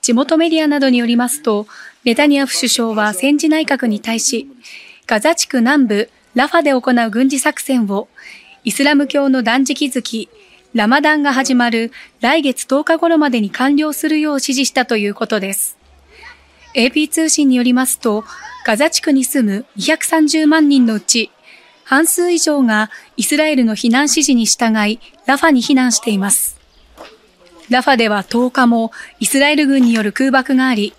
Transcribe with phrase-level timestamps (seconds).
[0.00, 1.66] 地元メディアなどによりますと、
[2.04, 4.48] ネタニヤフ首相は戦時内閣に対し、
[5.06, 8.08] ガザ地区南部ラファで行う軍事作戦を
[8.64, 10.28] イスラム教の断食月、
[10.72, 15.76] ラマダンが始まる来月10日頃までに完了するよう指示したということです。
[16.74, 18.24] AP 通信によりますと、
[18.64, 21.30] ガザ地区に住む230万人のうち、
[21.84, 26.59] 半数以上がイスラエルの避難指示に従い、ラファに避難しています。
[27.70, 28.90] ラファでは10日も
[29.20, 30.94] イスラエル軍による空爆があり、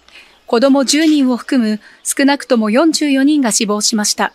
[0.47, 4.33] 子供10人を含む少なくとも44人が死亡しました。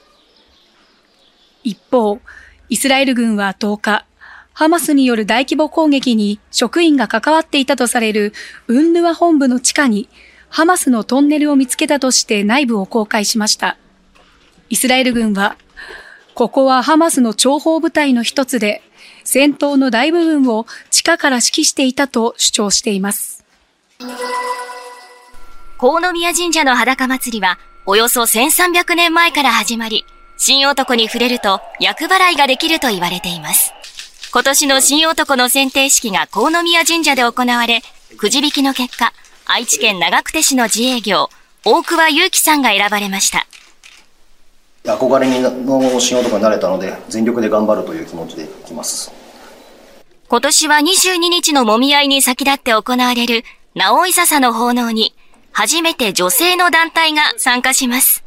[1.65, 2.21] 一方、
[2.69, 4.07] イスラエル軍は10日、
[4.53, 8.33] ハマスによる大規模攻撃に職員が関わっていたとされる
[8.69, 10.09] ウンヌワ本部の地下に
[10.49, 13.77] ハマスのトンネルを見つけたとして内部を公開しました。
[14.71, 15.57] イスラエル軍は
[16.35, 18.83] ここはハマスの諜報部隊の一つで、
[19.27, 23.45] 戦闘の大部分を地下から指揮していたと主張しています。
[25.79, 30.07] 河宮神社の裸祭りは、およそ1300年前から始まり、
[30.39, 33.73] 神男に触れると厄払いができると言われています。
[34.33, 37.83] 今年の神男の選定式が河宮神社で行われ、
[38.17, 39.13] くじ引きの結果、
[39.45, 41.31] 愛知県長久手市の自営業、
[41.65, 43.47] 大桑祐樹さんが選ばれました。
[44.87, 49.13] 憧れの仕事になれたので、全力で頑張るという気持ちでいきます。
[50.29, 55.15] 今年は22日のもみ合いに先立って行われる、直井笹の奉納に、
[55.53, 58.25] 初めて女性の団体が参加します。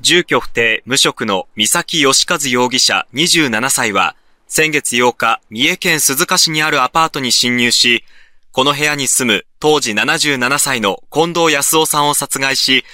[0.00, 4.16] 住居不定無職の三崎義和容疑者27歳は、
[4.48, 8.04] 先月8日、三重県鈴鹿市にあるアパートに侵入し、
[8.52, 12.84] この部屋に住む当時77歳の近藤康夫さんを殺害し、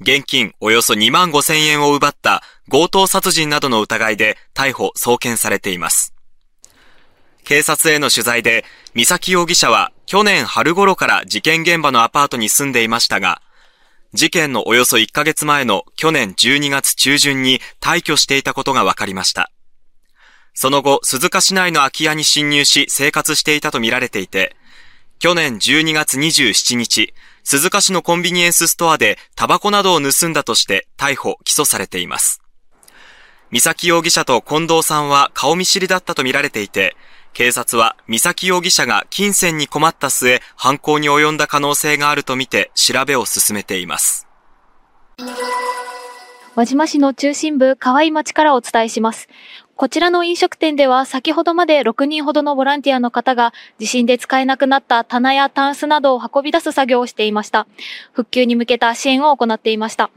[0.00, 6.12] 現金およそ2万5千円を奪った強盗殺人などの疑いで逮捕・送検されています。
[7.44, 13.40] 警察への取材で、三崎容疑者は去年春頃から事件現場のアパートに住んでいましたが、
[14.12, 19.50] 事件のおよそ1ヶ月前の去年12月中旬に退去していたことが分かりました。
[20.54, 24.56] その後、鈴鹿市内の空き家に侵入し生活していたとみられていて、
[25.18, 32.42] 去年12月27日、鈴鹿市のコンビニエンスストアでタバコなどを盗んだとして逮捕・起訴されています。
[33.50, 36.96] 三崎容疑者と近藤さんは顔見知りだったとみられていて、
[37.32, 44.26] 警察は三崎容疑者が金銭に困った末、犯行に及んだ可能性があるとみて調べを進めています。
[46.56, 49.28] 輪島市の中心部、河合町からお伝えします。
[49.76, 57.66] こちらの飲食店では先ほどまで6人ほどのボランティアの方が地震で使えなくなった棚やタンスなどを運び出す作業をしていました。
[58.12, 60.04] 復旧に向けた支援を行っていました。
[60.04, 60.12] はい、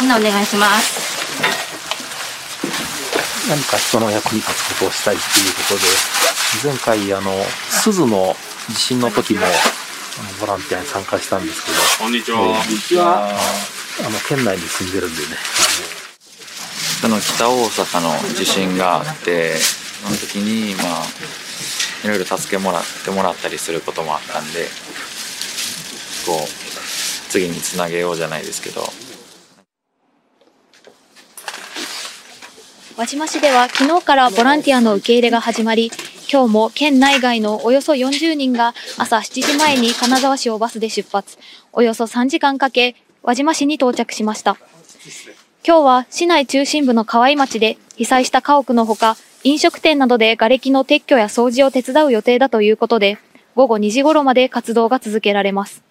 [0.00, 1.14] みんなお願いします。
[3.50, 5.82] 何か人の役に立つことをしたいっていうことで、
[6.66, 7.30] 前回あの、
[7.68, 8.34] 鈴の
[8.70, 9.40] 地震の時も
[10.40, 11.76] ボランティアに参加したんですけど、
[12.06, 12.38] こんにちは。
[12.38, 13.28] こんにちは。
[13.28, 13.32] あ
[14.08, 15.36] の、県内に住んでるんでね、
[17.04, 21.04] その北大阪の地震があってその時にまあ
[22.02, 24.64] いろいろ助けもらってもらったりすることもあったんで
[26.24, 26.48] こう
[27.28, 28.84] 次につなげようじゃないですけど。
[32.96, 35.90] 輪島市では昨日からボランティアの受け入れが始まり
[36.32, 41.36] 今日も県内外のおよそ40人が朝7時前に金沢市をバスで出発。
[41.74, 44.56] およそ3時間かけ輪島市に到着しました。
[45.66, 53.16] 今日は市内中心部の河合町で被災した家屋のほか、飲食店などで瓦礫の撤去や掃除を手伝う予定だということで、
[53.54, 55.82] 午後2時頃まで活動が続けられます。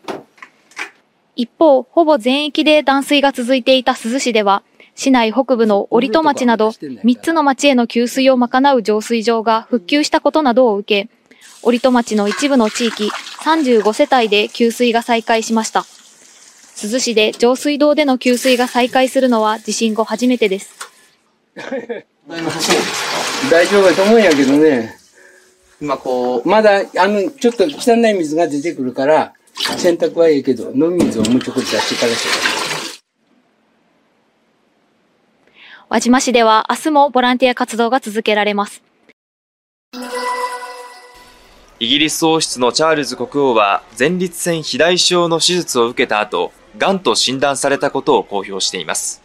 [1.35, 4.61] 一方、ほぼ全域で断水が続いていた珠洲市では、
[4.93, 11.09] 市内北部の折戸町など3つの町への給水を賄う浄水場が復旧したことなどを受け、
[11.63, 13.09] 折戸町の一部の地域
[13.43, 15.83] 35世帯で給水が再開しました。
[16.75, 20.73] 珠洲市で上水道での給水が再開するのは地震後初めてです。
[23.51, 24.97] 大丈夫だと思うんやけどね。
[25.81, 26.47] 今こう。
[26.47, 29.33] まだ、あの、ちょっと汚い水が出てくるから、
[29.77, 32.27] 洗濯はいいけど、飲み水をもうちょっと出してからし
[35.89, 38.81] 輪島市では明日もボランティア活動が続けられます。
[41.79, 49.21] イギリス王室のチャールズ国王は前立腺肥大症の手術を受けた後、癌と診断されたことを公表しています。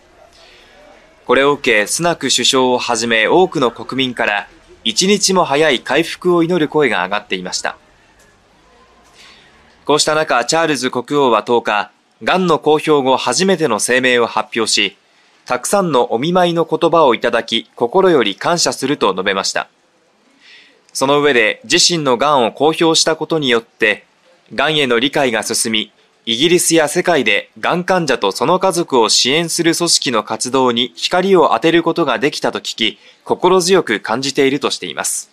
[1.27, 4.49] これを受け、スナク首相をはじめ多くの国民から
[4.85, 7.77] 一日も早い回復を祈る声が上がっていました。
[9.85, 11.91] こうした中、チャールズ国王は10日、
[12.23, 14.97] 癌の公表後初めての声明を発表し、
[15.47, 19.69] たくさんのお見舞いの言葉をいただき、心より感謝すると述べました。
[20.93, 24.05] その上で自身の癌を公表したことによって、
[24.55, 25.93] 癌への理解が進み、
[26.27, 35.31] イギリスや世界で癌患者とその家族を支援する組織の活動に光を当てることができたと聞き、心強く感じているとしています。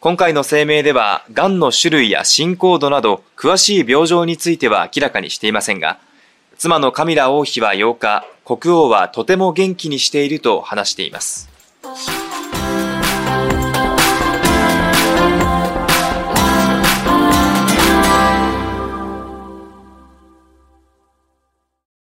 [0.00, 5.98] 今回の声明では、癌の種類や進行度など、詳しい病状については明らかにしていませんが、
[6.56, 11.48] 妻のカミラ王妃は8日、国王はとても元気にしていると話しています。